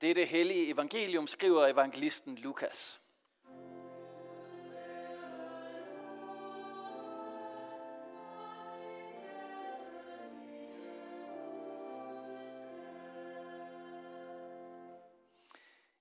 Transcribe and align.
Dette 0.00 0.24
hellige 0.24 0.70
evangelium 0.70 1.26
skriver 1.26 1.66
evangelisten 1.66 2.36
Lukas. 2.36 3.00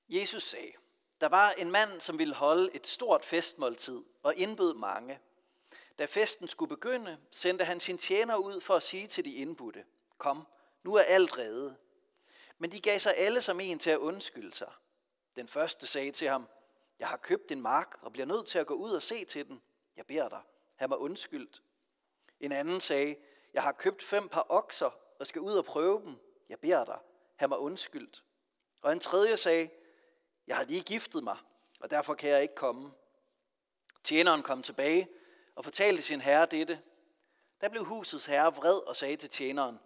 Jesus 0.09 0.43
sagde, 0.43 0.71
der 1.21 1.29
var 1.29 1.51
en 1.51 1.71
mand, 1.71 2.01
som 2.01 2.19
ville 2.19 2.33
holde 2.33 2.69
et 2.75 2.87
stort 2.87 3.25
festmåltid 3.25 4.03
og 4.23 4.35
indbød 4.35 4.73
mange. 4.73 5.19
Da 5.97 6.05
festen 6.05 6.47
skulle 6.47 6.69
begynde, 6.69 7.17
sendte 7.31 7.65
han 7.65 7.79
sin 7.79 7.97
tjener 7.97 8.35
ud 8.35 8.61
for 8.61 8.73
at 8.73 8.83
sige 8.83 9.07
til 9.07 9.25
de 9.25 9.33
indbudte, 9.33 9.83
kom, 10.17 10.47
nu 10.83 10.95
er 10.95 11.01
alt 11.01 11.37
reddet. 11.37 11.77
Men 12.59 12.71
de 12.71 12.79
gav 12.79 12.99
sig 12.99 13.13
alle 13.17 13.41
som 13.41 13.59
en 13.59 13.79
til 13.79 13.89
at 13.89 13.97
undskylde 13.97 14.53
sig. 14.53 14.71
Den 15.35 15.47
første 15.47 15.87
sagde 15.87 16.11
til 16.11 16.27
ham, 16.27 16.47
jeg 16.99 17.07
har 17.07 17.17
købt 17.17 17.51
en 17.51 17.61
mark 17.61 17.97
og 18.01 18.13
bliver 18.13 18.25
nødt 18.25 18.47
til 18.47 18.59
at 18.59 18.67
gå 18.67 18.73
ud 18.73 18.91
og 18.91 19.01
se 19.01 19.25
til 19.25 19.47
den. 19.47 19.61
Jeg 19.95 20.05
beder 20.05 20.29
dig, 20.29 20.41
have 20.75 20.87
mig 20.89 20.97
undskyldt. 20.97 21.63
En 22.39 22.51
anden 22.51 22.79
sagde, 22.79 23.15
jeg 23.53 23.63
har 23.63 23.71
købt 23.71 24.03
fem 24.03 24.27
par 24.27 24.45
okser 24.49 24.99
og 25.19 25.27
skal 25.27 25.41
ud 25.41 25.53
og 25.53 25.65
prøve 25.65 26.01
dem. 26.05 26.15
Jeg 26.49 26.59
beder 26.59 26.85
dig, 26.85 26.99
have 27.35 27.49
mig 27.49 27.59
undskyldt. 27.59 28.23
Og 28.81 28.93
en 28.93 28.99
tredje 28.99 29.37
sagde, 29.37 29.69
jeg 30.47 30.57
har 30.57 30.63
lige 30.63 30.81
giftet 30.81 31.23
mig, 31.23 31.37
og 31.79 31.91
derfor 31.91 32.13
kan 32.13 32.29
jeg 32.29 32.41
ikke 32.41 32.55
komme. 32.55 32.91
Tjeneren 34.03 34.43
kom 34.43 34.63
tilbage 34.63 35.09
og 35.55 35.63
fortalte 35.63 36.01
sin 36.01 36.21
herre 36.21 36.45
dette. 36.45 36.81
Der 37.61 37.69
blev 37.69 37.83
husets 37.83 38.25
herre 38.25 38.55
vred 38.55 38.87
og 38.87 38.95
sagde 38.95 39.15
til 39.15 39.29
tjeneren, 39.29 39.79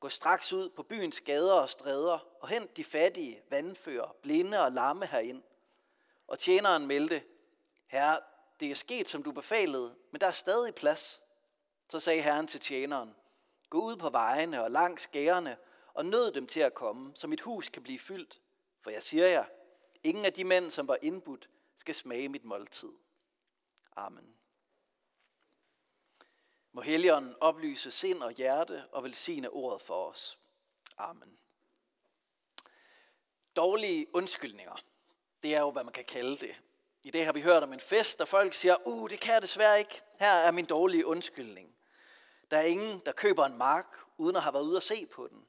gå 0.00 0.08
straks 0.08 0.52
ud 0.52 0.70
på 0.70 0.82
byens 0.82 1.20
gader 1.20 1.52
og 1.52 1.68
stræder 1.68 2.26
og 2.40 2.48
hent 2.48 2.76
de 2.76 2.84
fattige, 2.84 3.42
vandfører, 3.50 4.16
blinde 4.22 4.62
og 4.62 4.72
lamme 4.72 5.06
herind. 5.06 5.42
Og 6.26 6.38
tjeneren 6.38 6.86
meldte, 6.86 7.22
herre, 7.86 8.18
det 8.60 8.70
er 8.70 8.74
sket, 8.74 9.08
som 9.08 9.22
du 9.22 9.32
befalede, 9.32 9.94
men 10.10 10.20
der 10.20 10.26
er 10.26 10.32
stadig 10.32 10.74
plads. 10.74 11.22
Så 11.88 12.00
sagde 12.00 12.22
herren 12.22 12.46
til 12.46 12.60
tjeneren, 12.60 13.14
gå 13.70 13.80
ud 13.80 13.96
på 13.96 14.10
vejene 14.10 14.62
og 14.62 14.70
langs 14.70 15.06
gærerne 15.06 15.56
og 15.94 16.06
nød 16.06 16.32
dem 16.32 16.46
til 16.46 16.60
at 16.60 16.74
komme, 16.74 17.12
så 17.14 17.26
mit 17.26 17.40
hus 17.40 17.68
kan 17.68 17.82
blive 17.82 17.98
fyldt. 17.98 18.40
For 18.80 18.90
jeg 18.90 19.02
siger 19.02 19.26
jer, 19.26 19.44
ingen 20.02 20.24
af 20.24 20.32
de 20.32 20.44
mænd, 20.44 20.70
som 20.70 20.88
var 20.88 20.98
indbudt, 21.02 21.48
skal 21.76 21.94
smage 21.94 22.28
mit 22.28 22.44
måltid. 22.44 22.92
Amen. 23.96 24.37
Må 26.78 26.82
Helligånden 26.82 27.34
oplyse 27.40 27.90
sind 27.90 28.22
og 28.22 28.32
hjerte 28.32 28.84
og 28.92 29.04
velsigne 29.04 29.50
ordet 29.50 29.82
for 29.82 29.94
os. 29.94 30.38
Amen. 30.98 31.38
Dårlige 33.56 34.06
undskyldninger. 34.14 34.84
Det 35.42 35.54
er 35.54 35.60
jo, 35.60 35.70
hvad 35.70 35.84
man 35.84 35.92
kan 35.92 36.04
kalde 36.04 36.36
det. 36.36 36.56
I 37.02 37.10
dag 37.10 37.24
har 37.24 37.32
vi 37.32 37.40
hørt 37.40 37.62
om 37.62 37.72
en 37.72 37.80
fest, 37.80 38.18
der 38.18 38.24
folk 38.24 38.54
siger, 38.54 38.76
uh, 38.86 39.10
det 39.10 39.20
kan 39.20 39.34
jeg 39.34 39.42
desværre 39.42 39.78
ikke. 39.78 40.02
Her 40.18 40.32
er 40.32 40.50
min 40.50 40.64
dårlige 40.64 41.06
undskyldning. 41.06 41.74
Der 42.50 42.56
er 42.58 42.62
ingen, 42.62 43.02
der 43.06 43.12
køber 43.12 43.44
en 43.44 43.58
mark, 43.58 43.98
uden 44.16 44.36
at 44.36 44.42
have 44.42 44.54
været 44.54 44.66
ude 44.66 44.76
at 44.76 44.82
se 44.82 45.06
på 45.06 45.28
den. 45.30 45.46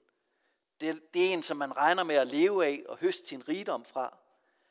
Det, 0.81 1.13
det 1.13 1.29
er 1.29 1.33
en, 1.33 1.43
som 1.43 1.57
man 1.57 1.77
regner 1.77 2.03
med 2.03 2.15
at 2.15 2.27
leve 2.27 2.65
af 2.65 2.83
og 2.87 2.97
høste 2.97 3.27
sin 3.27 3.47
rigdom 3.47 3.85
fra. 3.85 4.17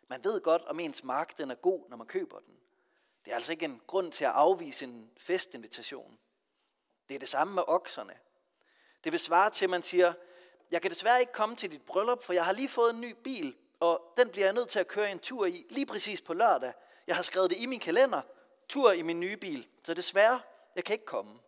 Man 0.08 0.24
ved 0.24 0.40
godt, 0.40 0.62
om 0.62 0.80
ens 0.80 1.04
mark 1.04 1.38
den 1.38 1.50
er 1.50 1.54
god, 1.54 1.90
når 1.90 1.96
man 1.96 2.06
køber 2.06 2.38
den. 2.38 2.54
Det 3.24 3.30
er 3.30 3.34
altså 3.34 3.52
ikke 3.52 3.64
en 3.64 3.80
grund 3.86 4.12
til 4.12 4.24
at 4.24 4.32
afvise 4.34 4.84
en 4.84 5.10
festinvitation. 5.16 6.18
Det 7.08 7.14
er 7.14 7.18
det 7.18 7.28
samme 7.28 7.54
med 7.54 7.62
okserne. 7.66 8.14
Det 9.04 9.12
vil 9.12 9.20
svare 9.20 9.50
til, 9.50 9.66
at 9.66 9.70
man 9.70 9.82
siger, 9.82 10.12
jeg 10.70 10.82
kan 10.82 10.90
desværre 10.90 11.20
ikke 11.20 11.32
komme 11.32 11.56
til 11.56 11.72
dit 11.72 11.82
bryllup, 11.82 12.22
for 12.22 12.32
jeg 12.32 12.44
har 12.44 12.52
lige 12.52 12.68
fået 12.68 12.94
en 12.94 13.00
ny 13.00 13.16
bil, 13.24 13.56
og 13.80 14.12
den 14.16 14.28
bliver 14.28 14.46
jeg 14.46 14.54
nødt 14.54 14.68
til 14.68 14.78
at 14.78 14.88
køre 14.88 15.12
en 15.12 15.18
tur 15.18 15.46
i 15.46 15.66
lige 15.70 15.86
præcis 15.86 16.22
på 16.22 16.34
lørdag. 16.34 16.72
Jeg 17.06 17.16
har 17.16 17.22
skrevet 17.22 17.50
det 17.50 17.58
i 17.58 17.66
min 17.66 17.80
kalender, 17.80 18.20
tur 18.68 18.92
i 18.92 19.02
min 19.02 19.20
nye 19.20 19.36
bil, 19.36 19.68
så 19.84 19.94
desværre, 19.94 20.40
jeg 20.76 20.84
kan 20.84 20.92
ikke 20.92 21.04
komme. 21.04 21.38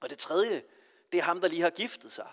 Og 0.00 0.10
det 0.10 0.18
tredje, 0.18 0.62
det 1.12 1.18
er 1.18 1.22
ham, 1.22 1.40
der 1.40 1.48
lige 1.48 1.62
har 1.62 1.70
giftet 1.70 2.12
sig. 2.12 2.28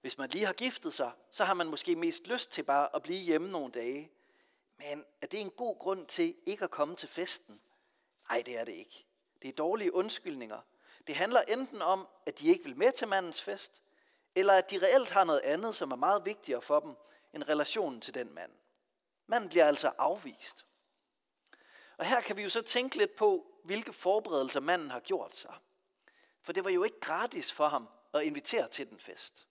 Hvis 0.00 0.18
man 0.18 0.30
lige 0.30 0.46
har 0.46 0.52
giftet 0.52 0.94
sig, 0.94 1.10
så 1.30 1.44
har 1.44 1.54
man 1.54 1.66
måske 1.66 1.96
mest 1.96 2.26
lyst 2.26 2.52
til 2.52 2.62
bare 2.62 2.96
at 2.96 3.02
blive 3.02 3.20
hjemme 3.20 3.50
nogle 3.50 3.72
dage. 3.72 4.10
Men 4.78 5.04
er 5.22 5.26
det 5.26 5.40
en 5.40 5.50
god 5.50 5.78
grund 5.78 6.06
til 6.06 6.34
ikke 6.46 6.64
at 6.64 6.70
komme 6.70 6.96
til 6.96 7.08
festen? 7.08 7.60
Nej, 8.30 8.42
det 8.46 8.58
er 8.58 8.64
det 8.64 8.72
ikke. 8.72 9.06
Det 9.42 9.48
er 9.48 9.52
dårlige 9.52 9.94
undskyldninger. 9.94 10.60
Det 11.08 11.16
handler 11.16 11.40
enten 11.40 11.82
om, 11.82 12.08
at 12.26 12.38
de 12.38 12.48
ikke 12.48 12.64
vil 12.64 12.76
med 12.76 12.92
til 12.92 13.08
mandens 13.08 13.42
fest, 13.42 13.82
eller 14.34 14.52
at 14.52 14.70
de 14.70 14.78
reelt 14.78 15.10
har 15.10 15.24
noget 15.24 15.40
andet, 15.40 15.74
som 15.74 15.90
er 15.90 15.96
meget 15.96 16.24
vigtigere 16.24 16.62
for 16.62 16.80
dem, 16.80 16.94
end 17.34 17.48
relationen 17.48 18.00
til 18.00 18.14
den 18.14 18.34
mand. 18.34 18.52
Manden 19.26 19.48
bliver 19.48 19.66
altså 19.66 19.92
afvist. 19.98 20.66
Og 21.98 22.04
her 22.04 22.20
kan 22.20 22.36
vi 22.36 22.42
jo 22.42 22.50
så 22.50 22.62
tænke 22.62 22.96
lidt 22.96 23.14
på, 23.14 23.46
hvilke 23.64 23.92
forberedelser 23.92 24.60
manden 24.60 24.90
har 24.90 25.00
gjort 25.00 25.36
sig. 25.36 25.54
For 26.42 26.52
det 26.52 26.64
var 26.64 26.70
jo 26.70 26.84
ikke 26.84 27.00
gratis 27.00 27.52
for 27.52 27.68
ham 27.68 27.88
at 28.14 28.22
invitere 28.22 28.68
til 28.68 28.90
den 28.90 28.98
fest. 28.98 29.48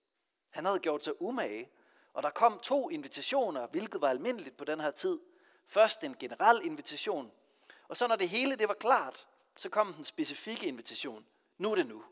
Han 0.49 0.65
havde 0.65 0.79
gjort 0.79 1.03
sig 1.03 1.21
umage, 1.21 1.69
og 2.13 2.23
der 2.23 2.29
kom 2.29 2.59
to 2.59 2.89
invitationer, 2.89 3.67
hvilket 3.67 4.01
var 4.01 4.09
almindeligt 4.09 4.57
på 4.57 4.65
den 4.65 4.79
her 4.79 4.91
tid. 4.91 5.19
Først 5.65 6.03
en 6.03 6.15
generel 6.19 6.65
invitation, 6.65 7.31
og 7.87 7.97
så 7.97 8.07
når 8.07 8.15
det 8.15 8.29
hele 8.29 8.55
det 8.55 8.67
var 8.67 8.73
klart, 8.73 9.27
så 9.57 9.69
kom 9.69 9.93
den 9.93 10.05
specifikke 10.05 10.67
invitation. 10.67 11.25
Nu 11.57 11.71
er 11.71 11.75
det 11.75 11.87
nu. 11.87 12.03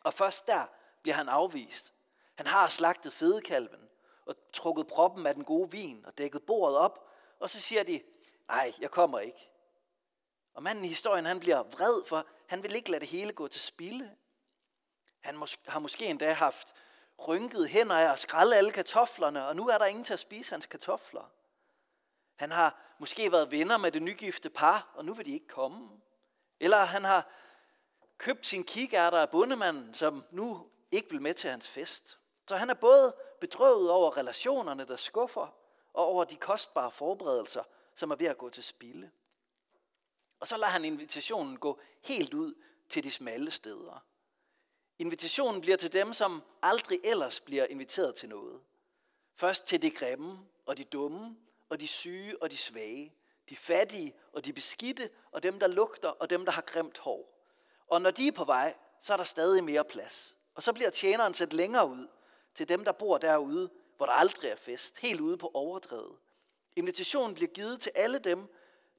Og 0.00 0.14
først 0.14 0.46
der 0.46 0.66
bliver 1.02 1.14
han 1.14 1.28
afvist. 1.28 1.92
Han 2.34 2.46
har 2.46 2.68
slagtet 2.68 3.12
fedekalven 3.12 3.88
og 4.26 4.34
trukket 4.52 4.86
proppen 4.86 5.26
af 5.26 5.34
den 5.34 5.44
gode 5.44 5.70
vin 5.70 6.06
og 6.06 6.18
dækket 6.18 6.42
bordet 6.46 6.78
op, 6.78 7.08
og 7.40 7.50
så 7.50 7.60
siger 7.60 7.82
de, 7.82 8.02
nej, 8.48 8.72
jeg 8.80 8.90
kommer 8.90 9.18
ikke. 9.18 9.50
Og 10.54 10.62
manden 10.62 10.84
i 10.84 10.88
historien, 10.88 11.24
han 11.26 11.40
bliver 11.40 11.62
vred, 11.62 12.04
for 12.06 12.26
han 12.46 12.62
vil 12.62 12.74
ikke 12.74 12.90
lade 12.90 13.00
det 13.00 13.08
hele 13.08 13.32
gå 13.32 13.48
til 13.48 13.60
spilde. 13.60 14.16
Han 15.20 15.42
mås- 15.42 15.60
har 15.66 15.78
måske 15.78 16.06
endda 16.06 16.32
haft 16.32 16.74
rynket 17.28 17.68
hænder 17.68 17.96
af 17.96 18.12
at 18.12 18.18
skralde 18.18 18.56
alle 18.56 18.72
kartoflerne, 18.72 19.46
og 19.46 19.56
nu 19.56 19.68
er 19.68 19.78
der 19.78 19.86
ingen 19.86 20.04
til 20.04 20.12
at 20.12 20.20
spise 20.20 20.52
hans 20.52 20.66
kartofler. 20.66 21.32
Han 22.36 22.50
har 22.50 22.94
måske 22.98 23.32
været 23.32 23.50
venner 23.50 23.78
med 23.78 23.92
det 23.92 24.02
nygifte 24.02 24.50
par, 24.50 24.92
og 24.94 25.04
nu 25.04 25.14
vil 25.14 25.26
de 25.26 25.32
ikke 25.32 25.48
komme. 25.48 26.00
Eller 26.60 26.84
han 26.84 27.04
har 27.04 27.28
købt 28.22 28.46
sin 28.46 28.64
kikærter 28.64 29.18
af 29.18 29.30
bundemanden, 29.30 29.94
som 29.94 30.24
nu 30.30 30.66
ikke 30.90 31.10
vil 31.10 31.22
med 31.22 31.34
til 31.34 31.50
hans 31.50 31.68
fest. 31.68 32.18
Så 32.48 32.56
han 32.56 32.70
er 32.70 32.74
både 32.74 33.14
bedrøvet 33.40 33.90
over 33.90 34.16
relationerne, 34.16 34.86
der 34.86 34.96
skuffer, 34.96 35.54
og 35.92 36.06
over 36.06 36.24
de 36.24 36.36
kostbare 36.36 36.90
forberedelser, 36.90 37.62
som 37.94 38.10
er 38.10 38.16
ved 38.16 38.26
at 38.26 38.38
gå 38.38 38.48
til 38.48 38.64
spilde. 38.64 39.10
Og 40.40 40.48
så 40.48 40.56
lader 40.56 40.72
han 40.72 40.84
invitationen 40.84 41.58
gå 41.58 41.80
helt 42.04 42.34
ud 42.34 42.54
til 42.88 43.04
de 43.04 43.10
smalle 43.10 43.50
steder. 43.50 44.04
Invitationen 44.98 45.60
bliver 45.60 45.76
til 45.76 45.92
dem, 45.92 46.12
som 46.12 46.42
aldrig 46.62 47.00
ellers 47.04 47.40
bliver 47.40 47.66
inviteret 47.66 48.14
til 48.14 48.28
noget. 48.28 48.60
Først 49.34 49.66
til 49.66 49.82
de 49.82 49.90
grimme 49.90 50.38
og 50.66 50.76
de 50.76 50.84
dumme 50.84 51.36
og 51.68 51.80
de 51.80 51.88
syge 51.88 52.42
og 52.42 52.50
de 52.50 52.56
svage. 52.56 53.14
De 53.48 53.56
fattige 53.56 54.14
og 54.32 54.44
de 54.44 54.52
beskidte 54.52 55.10
og 55.32 55.42
dem, 55.42 55.58
der 55.58 55.66
lugter 55.66 56.08
og 56.08 56.30
dem, 56.30 56.44
der 56.44 56.52
har 56.52 56.62
grimt 56.62 56.98
hår. 56.98 57.31
Og 57.92 58.02
når 58.02 58.10
de 58.10 58.28
er 58.28 58.32
på 58.32 58.44
vej, 58.44 58.74
så 58.98 59.12
er 59.12 59.16
der 59.16 59.24
stadig 59.24 59.64
mere 59.64 59.84
plads. 59.84 60.36
Og 60.54 60.62
så 60.62 60.72
bliver 60.72 60.90
tjeneren 60.90 61.34
sat 61.34 61.52
længere 61.52 61.88
ud 61.88 62.06
til 62.54 62.68
dem, 62.68 62.84
der 62.84 62.92
bor 62.92 63.18
derude, 63.18 63.70
hvor 63.96 64.06
der 64.06 64.12
aldrig 64.12 64.50
er 64.50 64.56
fest, 64.56 64.98
helt 64.98 65.20
ude 65.20 65.36
på 65.36 65.50
overdrevet. 65.54 66.16
Invitationen 66.76 67.34
bliver 67.34 67.48
givet 67.48 67.80
til 67.80 67.92
alle 67.94 68.18
dem, 68.18 68.54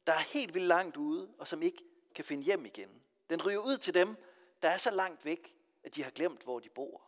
der 0.08 0.14
er 0.14 0.20
helt 0.20 0.54
vildt 0.54 0.68
langt 0.68 0.98
ude, 0.98 1.30
og 1.40 1.48
som 1.48 1.62
ikke 1.62 1.84
kan 2.16 2.26
finde 2.26 2.44
hjem 2.44 2.66
igen. 2.66 3.02
Den 3.30 3.46
ryger 3.46 3.60
ud 3.60 3.78
til 3.78 3.94
dem, 3.94 4.16
der 4.62 4.70
er 4.70 4.78
så 4.78 4.92
langt 4.92 5.26
væk, 5.26 5.56
at 5.84 5.96
de 5.96 6.04
har 6.04 6.12
glemt, 6.12 6.44
hvor 6.44 6.60
de 6.60 6.70
bor. 6.70 7.02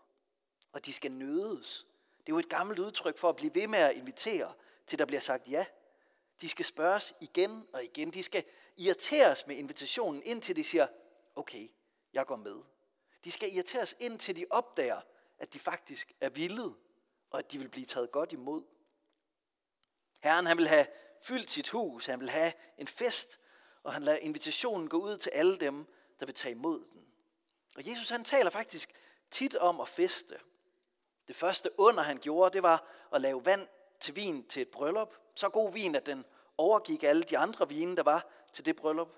Og 0.74 0.86
de 0.86 0.94
skal 0.94 1.12
nødes. 1.12 1.86
Det 2.18 2.32
er 2.32 2.36
jo 2.36 2.40
et 2.40 2.50
gammelt 2.50 2.80
udtryk 2.80 3.18
for 3.18 3.30
at 3.30 3.36
blive 3.36 3.56
ved 3.56 3.68
med 3.68 3.80
at 3.80 3.94
invitere, 3.94 4.54
til 4.88 5.00
der 5.00 5.06
bliver 5.06 5.22
sagt 5.22 5.48
ja. 5.48 5.66
De 6.42 6.50
skal 6.50 6.66
spørges 6.66 7.14
igen 7.22 7.68
og 7.74 7.84
igen. 7.84 8.14
De 8.14 8.24
skal 8.24 8.44
irriteres 8.78 9.48
med 9.48 9.56
invitationen, 9.56 10.24
indtil 10.26 10.56
de 10.56 10.64
siger, 10.64 10.88
okay, 11.36 11.70
jeg 12.14 12.26
går 12.26 12.36
med. 12.36 12.56
De 13.24 13.32
skal 13.32 13.54
irriteres 13.54 13.96
ind, 14.00 14.20
til 14.20 14.36
de 14.36 14.46
opdager, 14.50 15.02
at 15.38 15.54
de 15.54 15.60
faktisk 15.60 16.14
er 16.22 16.30
vilde, 16.30 16.74
og 17.30 17.40
at 17.40 17.52
de 17.52 17.58
vil 17.58 17.70
blive 17.70 17.86
taget 17.86 18.12
godt 18.12 18.34
imod. 18.34 18.64
Herren 20.24 20.46
han 20.46 20.58
vil 20.58 20.68
have 20.68 20.88
fyldt 21.22 21.52
sit 21.52 21.70
hus, 21.70 22.06
han 22.06 22.20
vil 22.20 22.30
have 22.30 22.54
en 22.78 22.88
fest, 22.88 23.40
og 23.84 23.94
han 23.94 24.02
lader 24.02 24.18
invitationen 24.18 24.90
gå 24.90 24.98
ud 24.98 25.18
til 25.18 25.30
alle 25.30 25.58
dem, 25.58 25.86
der 26.20 26.26
vil 26.26 26.36
tage 26.36 26.56
imod 26.56 26.80
den. 26.80 27.06
Og 27.76 27.90
Jesus 27.90 28.10
han 28.10 28.24
taler 28.24 28.50
faktisk 28.50 28.94
tit 29.32 29.56
om 29.56 29.80
at 29.80 29.88
feste. 29.88 30.40
Det 31.28 31.36
første 31.36 31.80
under 31.80 32.04
han 32.04 32.18
gjorde, 32.18 32.54
det 32.54 32.64
var 32.64 32.88
at 33.14 33.22
lave 33.22 33.46
vand 33.46 33.68
til 34.00 34.16
vin 34.16 34.48
til 34.48 34.62
et 34.62 34.70
bryllup. 34.70 35.16
Så 35.36 35.50
god 35.50 35.74
vin, 35.74 35.96
at 35.96 36.06
den 36.06 36.26
overgik 36.58 37.04
alle 37.04 37.24
de 37.24 37.38
andre 37.38 37.70
vine, 37.70 37.96
der 37.96 38.04
var 38.04 38.28
til 38.54 38.66
det 38.66 38.76
bryllup. 38.76 39.14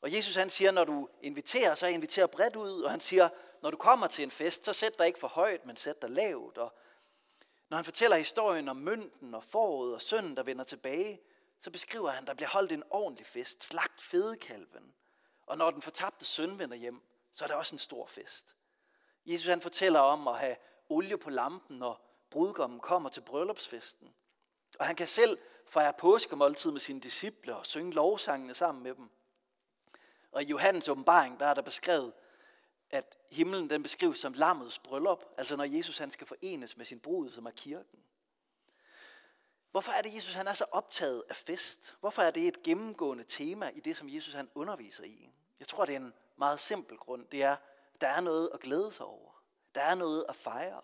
Og 0.00 0.14
Jesus 0.14 0.34
han 0.34 0.50
siger, 0.50 0.70
når 0.70 0.84
du 0.84 1.08
inviterer, 1.22 1.74
så 1.74 1.86
inviterer 1.86 2.26
bredt 2.26 2.56
ud, 2.56 2.82
og 2.82 2.90
han 2.90 3.00
siger, 3.00 3.28
når 3.62 3.70
du 3.70 3.76
kommer 3.76 4.06
til 4.06 4.22
en 4.22 4.30
fest, 4.30 4.64
så 4.64 4.72
sæt 4.72 4.98
dig 4.98 5.06
ikke 5.06 5.18
for 5.18 5.28
højt, 5.28 5.66
men 5.66 5.76
sæt 5.76 6.02
dig 6.02 6.10
lavt. 6.10 6.58
Og 6.58 6.74
Når 7.68 7.76
han 7.76 7.84
fortæller 7.84 8.16
historien 8.16 8.68
om 8.68 8.76
mønten 8.76 9.34
og 9.34 9.44
foråret 9.44 9.94
og 9.94 10.02
sønnen, 10.02 10.36
der 10.36 10.42
vender 10.42 10.64
tilbage, 10.64 11.20
så 11.58 11.70
beskriver 11.70 12.10
han, 12.10 12.22
at 12.22 12.28
der 12.28 12.34
bliver 12.34 12.48
holdt 12.48 12.72
en 12.72 12.82
ordentlig 12.90 13.26
fest, 13.26 13.64
slagt 13.64 14.02
fedekalven. 14.02 14.94
Og 15.46 15.58
når 15.58 15.70
den 15.70 15.82
fortabte 15.82 16.24
søn 16.24 16.58
vender 16.58 16.76
hjem, 16.76 17.00
så 17.32 17.44
er 17.44 17.48
der 17.48 17.54
også 17.54 17.74
en 17.74 17.78
stor 17.78 18.06
fest. 18.06 18.56
Jesus 19.26 19.46
han 19.48 19.60
fortæller 19.60 20.00
om 20.00 20.28
at 20.28 20.38
have 20.38 20.56
olie 20.88 21.18
på 21.18 21.30
lampen, 21.30 21.78
når 21.78 22.06
brudgommen 22.30 22.80
kommer 22.80 23.08
til 23.08 23.20
bryllupsfesten. 23.20 24.14
Og 24.78 24.86
han 24.86 24.96
kan 24.96 25.06
selv 25.06 25.38
fejre 25.66 25.92
påskemåltid 25.92 26.70
med 26.70 26.80
sine 26.80 27.00
disciple 27.00 27.56
og 27.56 27.66
synge 27.66 27.92
lovsangene 27.92 28.54
sammen 28.54 28.82
med 28.82 28.94
dem. 28.94 29.10
Og 30.36 30.42
i 30.42 30.46
Johannes 30.46 30.88
åbenbaring, 30.88 31.40
der 31.40 31.46
er 31.46 31.54
der 31.54 31.62
beskrevet, 31.62 32.12
at 32.90 33.16
himlen 33.30 33.70
den 33.70 33.82
beskrives 33.82 34.18
som 34.18 34.32
lammets 34.32 34.78
bryllup, 34.78 35.24
altså 35.36 35.56
når 35.56 35.64
Jesus 35.64 35.98
han 35.98 36.10
skal 36.10 36.26
forenes 36.26 36.76
med 36.76 36.86
sin 36.86 37.00
brud, 37.00 37.30
som 37.30 37.46
er 37.46 37.50
kirken. 37.50 37.98
Hvorfor 39.70 39.92
er 39.92 40.02
det, 40.02 40.14
Jesus 40.14 40.34
han 40.34 40.46
er 40.46 40.54
så 40.54 40.64
optaget 40.72 41.22
af 41.28 41.36
fest? 41.36 41.96
Hvorfor 42.00 42.22
er 42.22 42.30
det 42.30 42.48
et 42.48 42.62
gennemgående 42.62 43.24
tema 43.24 43.70
i 43.74 43.80
det, 43.80 43.96
som 43.96 44.08
Jesus 44.08 44.34
han 44.34 44.48
underviser 44.54 45.04
i? 45.04 45.30
Jeg 45.60 45.68
tror, 45.68 45.84
det 45.84 45.94
er 45.94 46.00
en 46.00 46.14
meget 46.36 46.60
simpel 46.60 46.96
grund. 46.96 47.26
Det 47.26 47.42
er, 47.42 47.56
der 48.00 48.08
er 48.08 48.20
noget 48.20 48.50
at 48.54 48.60
glæde 48.60 48.90
sig 48.90 49.06
over. 49.06 49.42
Der 49.74 49.80
er 49.80 49.94
noget 49.94 50.24
at 50.28 50.36
fejre. 50.36 50.82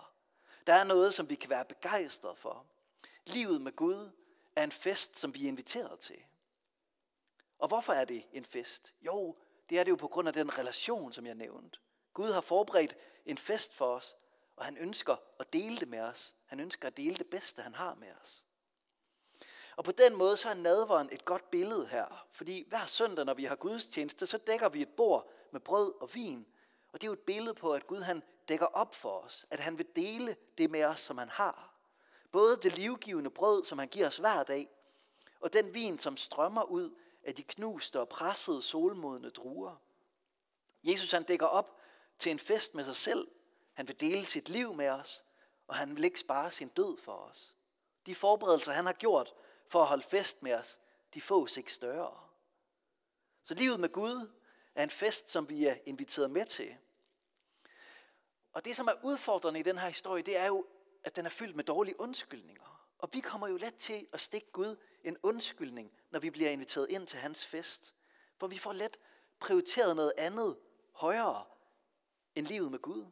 Der 0.67 0.75
er 0.75 0.85
noget, 0.85 1.15
som 1.15 1.29
vi 1.29 1.35
kan 1.35 1.51
være 1.51 1.65
begejstrede 1.65 2.37
for. 2.37 2.67
Livet 3.27 3.61
med 3.61 3.77
Gud 3.77 4.11
er 4.57 4.65
en 4.65 4.73
fest, 4.73 5.19
som 5.19 5.35
vi 5.35 5.45
er 5.45 5.49
inviteret 5.49 5.99
til. 5.99 6.19
Og 7.63 7.69
hvorfor 7.69 7.93
er 7.93 8.05
det 8.05 8.25
en 8.33 8.45
fest? 8.45 8.95
Jo, 9.07 9.37
det 9.71 9.79
er 9.79 9.85
det 9.85 9.91
jo 9.91 9.97
på 9.97 10.09
grund 10.09 10.29
af 10.29 10.35
den 10.35 10.59
relation, 10.59 11.13
som 11.13 11.27
jeg 11.27 11.35
nævnte. 11.35 11.79
Gud 12.15 12.33
har 12.33 12.41
forberedt 12.41 12.97
en 13.27 13.39
fest 13.39 13.75
for 13.75 13.87
os, 13.87 14.17
og 14.57 14.65
han 14.65 14.77
ønsker 14.77 15.17
at 15.41 15.53
dele 15.53 15.77
det 15.77 15.89
med 15.89 16.01
os. 16.01 16.37
Han 16.47 16.61
ønsker 16.61 16.89
at 16.89 16.97
dele 16.97 17.15
det 17.15 17.27
bedste, 17.27 17.63
han 17.63 17.75
har 17.75 17.95
med 17.95 18.09
os. 18.23 18.45
Og 19.77 19.85
på 19.85 19.93
den 19.93 20.17
måde 20.17 20.37
så 20.37 20.49
er 20.49 20.55
nadveren 20.55 21.09
et 21.13 21.25
godt 21.25 21.51
billede 21.51 21.87
her, 21.87 22.27
fordi 22.33 22.65
hver 22.69 22.87
søndag, 22.87 23.25
når 23.25 23.35
vi 23.35 23.45
har 23.45 23.57
gudstjeneste, 23.57 24.27
så 24.27 24.39
dækker 24.39 24.69
vi 24.69 24.83
et 24.83 24.95
bord 24.97 25.33
med 25.53 25.61
brød 25.61 25.93
og 26.01 26.15
vin. 26.15 26.47
Og 26.93 27.01
det 27.01 27.07
er 27.07 27.09
jo 27.09 27.13
et 27.13 27.27
billede 27.27 27.55
på, 27.55 27.73
at 27.73 27.87
Gud 27.87 28.01
han 28.01 28.23
dækker 28.49 28.67
op 28.67 28.95
for 28.95 29.19
os, 29.19 29.47
at 29.51 29.61
han 29.61 29.79
vil 29.79 29.87
dele 29.97 30.37
det 30.59 30.71
med 30.71 30.85
os, 30.85 31.01
som 31.01 31.19
han 31.19 31.29
har. 31.29 31.75
Både 32.33 32.57
det 32.57 32.79
livgivende 32.79 33.31
brød, 33.31 33.65
som 33.65 33.79
han 33.79 33.89
giver 33.89 34.07
os 34.07 34.17
hver 34.17 34.43
dag, 34.43 34.69
og 35.41 35.53
den 35.53 35.75
vin, 35.75 35.99
som 35.99 36.17
strømmer 36.17 36.63
ud 36.63 36.91
af 37.23 37.35
de 37.35 37.43
knuste 37.43 38.01
og 38.01 38.09
pressede 38.09 38.63
solmodne 38.63 39.31
druer. 39.31 39.77
Jesus 40.85 41.11
han 41.11 41.23
dækker 41.23 41.47
op 41.47 41.77
til 42.19 42.33
en 42.33 42.39
fest 42.39 42.75
med 42.75 42.85
sig 42.85 42.97
selv. 42.97 43.29
Han 43.73 43.89
vil 43.89 44.01
dele 44.01 44.25
sit 44.25 44.49
liv 44.49 44.75
med 44.75 44.89
os, 44.89 45.25
og 45.67 45.75
han 45.75 45.97
vil 45.97 46.05
ikke 46.05 46.21
spare 46.21 46.51
sin 46.51 46.69
død 46.69 46.99
for 46.99 47.13
os. 47.13 47.57
De 48.07 48.15
forberedelser, 48.15 48.73
han 48.73 48.87
har 48.87 48.93
gjort 48.93 49.35
for 49.69 49.81
at 49.81 49.87
holde 49.87 50.03
fest 50.03 50.43
med 50.43 50.55
os, 50.55 50.81
de 51.15 51.21
fås 51.21 51.57
ikke 51.57 51.73
større. 51.73 52.19
Så 53.43 53.55
livet 53.55 53.81
med 53.81 53.89
Gud 53.89 54.31
er 54.75 54.83
en 54.83 54.91
fest, 54.91 55.31
som 55.31 55.49
vi 55.49 55.67
er 55.67 55.77
inviteret 55.87 56.31
med 56.31 56.47
til. 56.47 56.77
Og 58.53 58.65
det, 58.65 58.77
som 58.77 58.87
er 58.87 59.05
udfordrende 59.05 59.61
i 59.61 59.63
den 59.63 59.79
her 59.79 59.89
historie, 59.89 60.23
det 60.23 60.37
er 60.37 60.47
jo, 60.47 60.67
at 61.05 61.17
den 61.17 61.27
er 61.27 61.31
fyldt 61.31 61.57
med 61.57 61.65
dårlige 61.65 62.01
undskyldninger. 62.01 62.89
Og 62.99 63.09
vi 63.13 63.21
kommer 63.21 63.49
jo 63.49 63.57
let 63.57 63.75
til 63.75 64.07
at 64.13 64.21
stikke 64.21 64.51
Gud 64.53 64.77
en 65.05 65.17
undskyldning, 65.23 65.93
når 66.11 66.21
vi 66.21 66.31
bliver 66.31 66.51
inviteret 66.51 66.87
ind 66.91 67.07
til 67.07 67.19
hans 67.19 67.47
fest. 67.47 67.95
For 68.39 68.47
vi 68.47 68.59
får 68.59 68.73
let 68.73 68.99
prioriteret 69.41 69.97
noget 69.97 70.13
andet 70.19 70.57
højere 70.93 71.45
end 72.35 72.47
livet 72.47 72.71
med 72.71 72.79
Gud. 72.79 73.07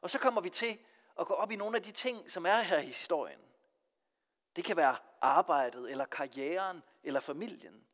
Og 0.00 0.10
så 0.10 0.18
kommer 0.18 0.40
vi 0.40 0.50
til 0.50 0.78
at 1.20 1.26
gå 1.26 1.34
op 1.34 1.50
i 1.50 1.56
nogle 1.56 1.76
af 1.76 1.82
de 1.82 1.92
ting, 1.92 2.30
som 2.30 2.46
er 2.46 2.60
her 2.60 2.78
i 2.78 2.86
historien. 2.86 3.40
Det 4.56 4.64
kan 4.64 4.76
være 4.76 4.96
arbejdet, 5.20 5.90
eller 5.90 6.04
karrieren, 6.04 6.82
eller 7.02 7.20
familien. 7.20 7.84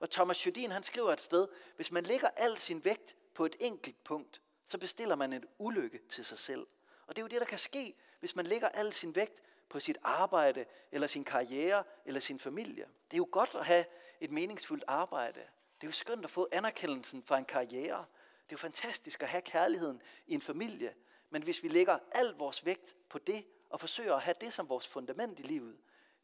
Og 0.00 0.10
Thomas 0.10 0.46
Jodin, 0.46 0.70
han 0.70 0.82
skriver 0.82 1.12
et 1.12 1.20
sted, 1.20 1.48
hvis 1.76 1.92
man 1.92 2.04
lægger 2.04 2.28
al 2.36 2.58
sin 2.58 2.84
vægt 2.84 3.16
på 3.34 3.44
et 3.44 3.56
enkelt 3.60 4.04
punkt, 4.04 4.42
så 4.64 4.78
bestiller 4.78 5.14
man 5.14 5.32
en 5.32 5.44
ulykke 5.58 6.00
til 6.08 6.24
sig 6.24 6.38
selv. 6.38 6.66
Og 7.06 7.16
det 7.16 7.18
er 7.18 7.24
jo 7.24 7.28
det, 7.28 7.40
der 7.40 7.46
kan 7.46 7.58
ske, 7.58 7.94
hvis 8.20 8.36
man 8.36 8.46
lægger 8.46 8.68
al 8.68 8.92
sin 8.92 9.14
vægt 9.14 9.42
på 9.68 9.80
sit 9.80 9.98
arbejde, 10.02 10.64
eller 10.92 11.06
sin 11.06 11.24
karriere, 11.24 11.84
eller 12.04 12.20
sin 12.20 12.38
familie. 12.38 12.84
Det 13.10 13.14
er 13.14 13.18
jo 13.18 13.28
godt 13.32 13.54
at 13.54 13.66
have 13.66 13.84
et 14.20 14.30
meningsfuldt 14.30 14.84
arbejde. 14.86 15.40
Det 15.80 15.86
er 15.86 15.88
jo 15.88 15.92
skønt 15.92 16.24
at 16.24 16.30
få 16.30 16.48
anerkendelsen 16.52 17.22
for 17.22 17.34
en 17.34 17.44
karriere. 17.44 18.04
Det 18.44 18.52
er 18.52 18.52
jo 18.52 18.58
fantastisk 18.58 19.22
at 19.22 19.28
have 19.28 19.42
kærligheden 19.42 20.02
i 20.26 20.34
en 20.34 20.42
familie. 20.42 20.94
Men 21.30 21.42
hvis 21.42 21.62
vi 21.62 21.68
lægger 21.68 21.98
al 22.12 22.34
vores 22.38 22.64
vægt 22.64 22.96
på 23.08 23.18
det, 23.18 23.44
og 23.70 23.80
forsøger 23.80 24.14
at 24.14 24.22
have 24.22 24.34
det 24.40 24.52
som 24.52 24.68
vores 24.68 24.88
fundament 24.88 25.40
i 25.40 25.42
livet, 25.42 25.78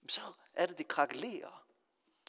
så 0.09 0.21
er 0.55 0.67
det, 0.67 0.79
det 0.79 0.89
krakelerer. 0.89 1.65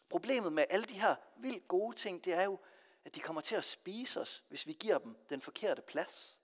Problemet 0.09 0.53
med 0.53 0.65
alle 0.69 0.85
de 0.85 0.99
her 0.99 1.15
vildt 1.37 1.67
gode 1.67 1.95
ting, 1.95 2.25
det 2.25 2.33
er 2.33 2.43
jo, 2.43 2.59
at 3.05 3.15
de 3.15 3.19
kommer 3.19 3.41
til 3.41 3.55
at 3.55 3.63
spise 3.63 4.21
os, 4.21 4.43
hvis 4.49 4.67
vi 4.67 4.73
giver 4.73 4.97
dem 4.97 5.17
den 5.29 5.41
forkerte 5.41 5.81
plads. 5.81 6.39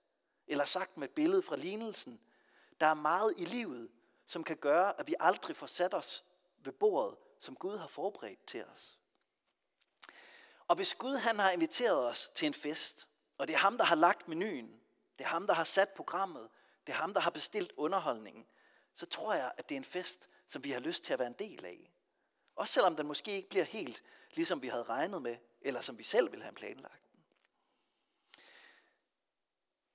Eller 0.46 0.64
sagt 0.64 0.96
med 0.96 1.08
et 1.08 1.14
billede 1.14 1.42
fra 1.42 1.56
lignelsen, 1.56 2.20
der 2.80 2.86
er 2.86 2.94
meget 2.94 3.34
i 3.36 3.44
livet, 3.44 3.88
som 4.26 4.44
kan 4.44 4.56
gøre, 4.56 5.00
at 5.00 5.06
vi 5.06 5.14
aldrig 5.20 5.56
får 5.56 5.66
sat 5.66 5.94
os 5.94 6.24
ved 6.58 6.72
bordet, 6.72 7.16
som 7.38 7.56
Gud 7.56 7.76
har 7.76 7.86
forberedt 7.86 8.46
til 8.46 8.64
os. 8.64 8.98
Og 10.68 10.76
hvis 10.76 10.94
Gud 10.94 11.16
han 11.16 11.38
har 11.38 11.50
inviteret 11.50 12.08
os 12.08 12.30
til 12.34 12.46
en 12.46 12.54
fest, 12.54 13.08
og 13.38 13.48
det 13.48 13.54
er 13.54 13.58
ham, 13.58 13.78
der 13.78 13.84
har 13.84 13.94
lagt 13.94 14.28
menuen, 14.28 14.80
det 15.18 15.24
er 15.24 15.28
ham, 15.28 15.46
der 15.46 15.54
har 15.54 15.64
sat 15.64 15.88
programmet, 15.88 16.48
det 16.86 16.92
er 16.92 16.96
ham, 16.96 17.14
der 17.14 17.20
har 17.20 17.30
bestilt 17.30 17.72
underholdningen, 17.76 18.46
så 18.92 19.06
tror 19.06 19.34
jeg, 19.34 19.52
at 19.58 19.68
det 19.68 19.74
er 19.74 19.78
en 19.78 19.84
fest, 19.84 20.28
som 20.46 20.64
vi 20.64 20.70
har 20.70 20.80
lyst 20.80 21.04
til 21.04 21.12
at 21.12 21.18
være 21.18 21.28
en 21.28 21.36
del 21.38 21.64
af. 21.64 21.92
Også 22.56 22.74
selvom 22.74 22.96
den 22.96 23.06
måske 23.06 23.32
ikke 23.32 23.48
bliver 23.48 23.64
helt, 23.64 24.02
ligesom 24.34 24.62
vi 24.62 24.68
havde 24.68 24.84
regnet 24.84 25.22
med, 25.22 25.36
eller 25.60 25.80
som 25.80 25.98
vi 25.98 26.04
selv 26.04 26.30
ville 26.30 26.42
have 26.42 26.54
planlagt. 26.54 27.11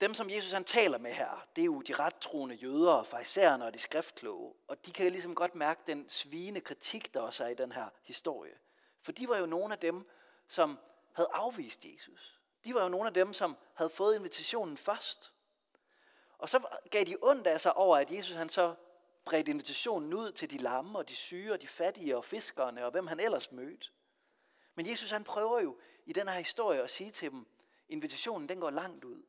Dem, 0.02 0.14
som 0.14 0.30
Jesus 0.30 0.52
han 0.52 0.64
taler 0.64 0.98
med 0.98 1.12
her, 1.12 1.48
det 1.56 1.62
er 1.62 1.66
jo 1.66 1.82
de 1.82 1.94
rettroende 1.94 2.56
jøder 2.56 2.92
og 2.92 3.08
farisæerne 3.08 3.66
og 3.66 3.74
de 3.74 3.80
skriftkloge. 3.80 4.54
Og 4.68 4.86
de 4.86 4.92
kan 4.92 5.12
ligesom 5.12 5.36
godt 5.36 5.56
mærke 5.56 5.82
den 5.88 6.10
svine 6.10 6.62
kritik, 6.62 7.14
der 7.14 7.20
også 7.20 7.44
er 7.44 7.48
i 7.48 7.54
den 7.54 7.72
her 7.72 7.90
historie. 8.04 8.54
For 9.00 9.12
de 9.12 9.30
var 9.30 9.38
jo 9.38 9.46
nogle 9.46 9.74
af 9.74 9.80
dem, 9.80 10.10
som 10.48 10.80
havde 11.14 11.30
afvist 11.34 11.86
Jesus. 11.86 12.42
De 12.64 12.74
var 12.74 12.84
jo 12.84 12.90
nogle 12.90 13.08
af 13.08 13.14
dem, 13.14 13.34
som 13.34 13.58
havde 13.74 13.90
fået 13.90 14.16
invitationen 14.16 14.78
først. 14.78 15.34
Og 16.38 16.50
så 16.50 16.68
gav 16.92 17.04
de 17.04 17.18
ondt 17.22 17.48
af 17.48 17.62
sig 17.62 17.78
over, 17.78 17.98
at 17.98 18.12
Jesus 18.12 18.36
han 18.36 18.50
så 18.50 18.76
bredte 19.26 19.52
invitationen 19.52 20.14
ud 20.14 20.32
til 20.32 20.52
de 20.52 20.58
lamme 20.58 20.98
og 20.98 21.10
de 21.10 21.16
syge 21.16 21.54
og 21.54 21.62
de 21.62 21.68
fattige 21.68 22.18
og 22.18 22.26
fiskerne 22.26 22.86
og 22.86 22.92
hvem 22.92 23.08
han 23.08 23.20
ellers 23.20 23.52
mødte. 23.52 23.90
Men 24.76 24.90
Jesus 24.90 25.12
han 25.12 25.24
prøver 25.24 25.60
jo 25.60 25.78
i 26.06 26.14
den 26.14 26.28
her 26.28 26.38
historie 26.38 26.82
at 26.82 26.90
sige 26.90 27.12
til 27.12 27.32
dem, 27.32 27.46
invitationen 27.90 28.50
den 28.50 28.60
går 28.60 28.70
langt 28.70 29.04
ud. 29.04 29.24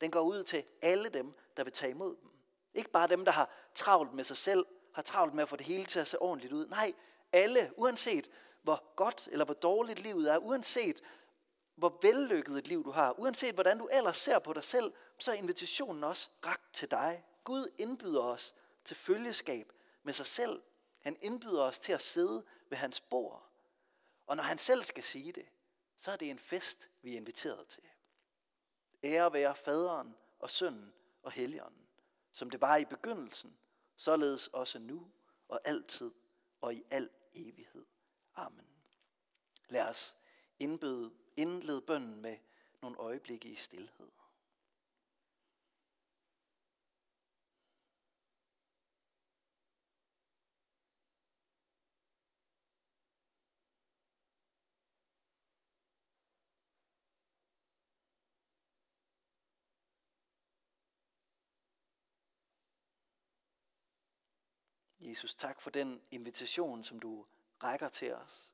Den 0.00 0.10
går 0.10 0.20
ud 0.20 0.42
til 0.42 0.64
alle 0.82 1.08
dem, 1.08 1.34
der 1.56 1.64
vil 1.64 1.72
tage 1.72 1.90
imod 1.90 2.16
dem. 2.16 2.30
Ikke 2.74 2.90
bare 2.90 3.08
dem, 3.08 3.24
der 3.24 3.32
har 3.32 3.50
travlt 3.74 4.14
med 4.14 4.24
sig 4.24 4.36
selv, 4.36 4.66
har 4.94 5.02
travlt 5.02 5.34
med 5.34 5.42
at 5.42 5.48
få 5.48 5.56
det 5.56 5.66
hele 5.66 5.84
til 5.84 6.00
at 6.00 6.08
se 6.08 6.18
ordentligt 6.18 6.52
ud. 6.52 6.66
Nej, 6.66 6.94
alle, 7.32 7.72
uanset 7.76 8.30
hvor 8.62 8.94
godt 8.96 9.28
eller 9.32 9.44
hvor 9.44 9.54
dårligt 9.54 9.98
livet 9.98 10.32
er, 10.32 10.38
uanset 10.38 11.02
hvor 11.74 11.98
vellykket 12.02 12.58
et 12.58 12.68
liv 12.68 12.84
du 12.84 12.90
har, 12.90 13.20
uanset 13.20 13.54
hvordan 13.54 13.78
du 13.78 13.88
ellers 13.92 14.16
ser 14.16 14.38
på 14.38 14.52
dig 14.52 14.64
selv, 14.64 14.92
så 15.18 15.30
er 15.30 15.34
invitationen 15.34 16.04
også 16.04 16.28
rakt 16.46 16.74
til 16.74 16.90
dig. 16.90 17.24
Gud 17.44 17.68
indbyder 17.78 18.22
os 18.22 18.54
til 18.84 18.96
følgeskab 18.96 19.72
med 20.02 20.12
sig 20.12 20.26
selv. 20.26 20.62
Han 21.00 21.16
indbyder 21.22 21.62
os 21.62 21.78
til 21.78 21.92
at 21.92 22.02
sidde 22.02 22.44
ved 22.70 22.78
hans 22.78 23.00
bord. 23.00 23.48
Og 24.26 24.36
når 24.36 24.42
han 24.42 24.58
selv 24.58 24.82
skal 24.82 25.02
sige 25.02 25.32
det, 25.32 25.46
så 25.96 26.10
er 26.10 26.16
det 26.16 26.30
en 26.30 26.38
fest, 26.38 26.90
vi 27.02 27.12
er 27.12 27.16
inviteret 27.16 27.66
til. 27.66 27.82
Ære 29.04 29.32
være 29.32 29.54
faderen 29.54 30.16
og 30.38 30.50
sønnen 30.50 30.92
og 31.22 31.32
helligånden, 31.32 31.88
som 32.32 32.50
det 32.50 32.60
var 32.60 32.76
i 32.76 32.84
begyndelsen, 32.84 33.58
således 33.96 34.46
også 34.48 34.78
nu 34.78 35.10
og 35.48 35.60
altid 35.64 36.10
og 36.60 36.74
i 36.74 36.82
al 36.90 37.10
evighed. 37.32 37.84
Amen. 38.34 38.66
Lad 39.68 39.88
os 39.88 40.16
indbyde, 40.58 41.10
indlede 41.36 41.80
bønden 41.80 42.20
med 42.20 42.36
nogle 42.82 42.98
øjeblikke 42.98 43.48
i 43.48 43.54
stillhed. 43.54 44.10
Jesus, 65.04 65.34
tak 65.34 65.60
for 65.60 65.70
den 65.70 66.02
invitation, 66.10 66.84
som 66.84 66.98
du 66.98 67.26
rækker 67.62 67.88
til 67.88 68.14
os. 68.14 68.52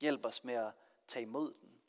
Hjælp 0.00 0.26
os 0.26 0.44
med 0.44 0.54
at 0.54 0.74
tage 1.06 1.22
imod 1.22 1.54
den. 1.60 1.80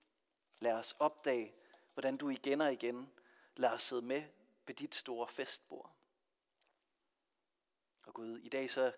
Lad 0.62 0.74
os 0.74 0.96
opdage, 1.00 1.54
hvordan 1.94 2.18
du 2.18 2.30
igen 2.30 2.62
og 2.62 2.74
igen 2.74 3.12
lader 3.56 3.74
os 3.74 3.82
sidde 3.82 4.02
med 4.02 4.24
ved 4.66 4.76
dit 4.76 4.96
store 4.96 5.28
festbord. 5.28 5.92
Og 8.06 8.14
Gud, 8.14 8.38
i 8.38 8.50
dag 8.50 8.70
så 8.70 8.92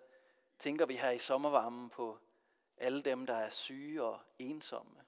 tænker 0.60 0.86
vi 0.86 0.96
her 0.96 1.12
i 1.12 1.20
sommervarmen 1.20 1.90
på 1.90 2.20
alle 2.78 3.02
dem, 3.02 3.26
der 3.26 3.36
er 3.36 3.50
syge 3.50 4.04
og 4.04 4.20
ensomme, 4.40 5.04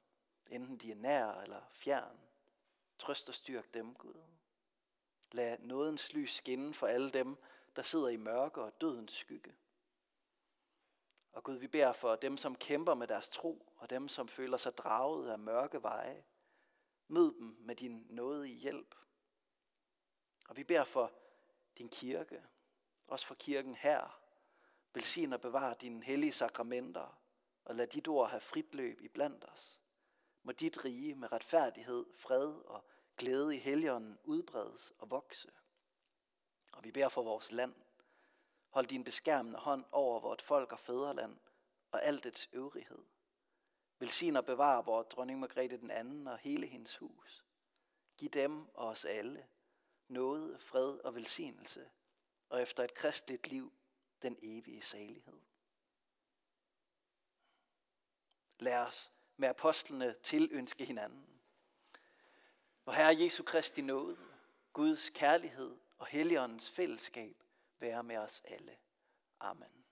enten 0.50 0.78
de 0.78 0.92
er 0.92 0.96
nær 0.96 1.32
eller 1.32 1.62
fjern. 1.72 2.20
Trøst 3.00 3.30
og 3.30 3.36
styrk 3.36 3.74
dem, 3.74 3.96
Gud. 3.96 4.22
Lad 5.32 5.58
nådens 5.60 6.14
lys 6.14 6.36
skinne 6.36 6.74
for 6.74 6.88
alle 6.88 7.10
dem, 7.10 7.38
der 7.76 7.82
sidder 7.82 8.08
i 8.08 8.18
mørke 8.18 8.62
og 8.62 8.82
dødens 8.82 9.12
skygge. 9.12 9.56
Og 11.34 11.44
Gud, 11.44 11.56
vi 11.56 11.68
beder 11.68 11.94
for 11.94 12.16
dem, 12.16 12.38
som 12.38 12.56
kæmper 12.56 12.94
med 12.94 13.08
deres 13.08 13.30
tro, 13.30 13.74
og 13.78 13.90
dem, 13.90 14.08
som 14.08 14.28
føler 14.28 14.58
sig 14.58 14.78
draget 14.78 15.30
af 15.30 15.40
mørke 15.40 15.84
veje. 15.84 16.24
Mød 17.08 17.34
dem 17.34 17.58
med 17.60 17.76
din 17.76 18.08
nådige 18.10 18.56
hjælp. 18.56 18.96
Og 20.48 20.58
vi 20.58 20.64
beder 20.64 20.84
for 20.84 21.12
din 21.78 21.90
kirke, 21.90 22.44
også 23.08 23.26
for 23.26 23.36
kirken 23.36 23.76
her. 23.76 24.20
Velsign 24.94 25.34
og 25.34 25.42
bevar 25.42 25.74
dine 25.74 26.04
hellige 26.04 26.32
sakramenter, 26.32 27.20
og 27.66 27.76
lad 27.76 27.88
dit 27.88 28.08
ord 28.08 28.30
have 28.30 28.42
frit 28.42 28.76
løb 28.76 29.02
i 29.02 29.08
blandt 29.08 29.46
os. 29.54 29.82
Må 30.44 30.52
dit 30.52 30.86
rige 30.86 31.16
med 31.16 31.32
retfærdighed, 31.32 32.06
fred 32.14 32.54
og 32.54 32.86
glæde 33.18 33.56
i 33.56 33.60
helligånden 33.60 34.20
udbredes 34.24 34.94
og 34.98 35.12
vokse. 35.12 35.52
Og 36.74 36.84
vi 36.84 36.92
beder 36.92 37.10
for 37.10 37.24
vores 37.24 37.52
land. 37.52 37.74
Hold 38.74 38.88
din 38.88 39.04
beskærmende 39.04 39.60
hånd 39.60 39.84
over 39.92 40.20
vort 40.20 40.42
folk 40.42 40.72
og 40.72 40.80
fædreland 40.80 41.38
og 41.92 42.04
alt 42.04 42.24
dets 42.24 42.50
øvrighed. 42.54 43.06
Velsign 44.00 44.36
og 44.36 44.46
bevare 44.46 44.86
vores 44.86 45.08
dronning 45.08 45.40
Margrethe 45.40 45.78
den 45.78 45.92
anden 45.92 46.28
og 46.28 46.38
hele 46.38 46.68
hendes 46.68 46.98
hus. 46.98 47.46
Giv 48.18 48.30
dem 48.30 48.68
og 48.74 48.88
os 48.88 49.06
alle 49.06 49.48
noget, 50.08 50.62
fred 50.62 50.98
og 51.00 51.16
velsignelse, 51.16 51.90
og 52.50 52.62
efter 52.62 52.84
et 52.84 52.94
kristligt 52.94 53.48
liv 53.48 53.74
den 54.22 54.38
evige 54.42 54.82
salighed. 54.82 55.42
Lad 58.60 58.88
os 58.88 59.12
med 59.38 59.50
apostlene 59.50 60.16
tilønske 60.24 60.86
hinanden. 60.86 61.42
Hvor 62.84 62.94
Herre 62.94 63.20
Jesu 63.20 63.44
Kristi 63.44 63.82
nåde, 63.82 64.18
Guds 64.74 65.10
kærlighed 65.10 65.78
og 65.98 66.08
Helligåndens 66.08 66.72
fællesskab 66.72 67.43
være 67.84 68.04
med 68.04 68.18
os 68.18 68.42
alle. 68.46 68.78
Amen. 69.40 69.83